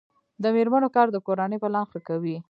[0.43, 2.37] د میرمنو کار د کورنۍ پلان ښه کوي.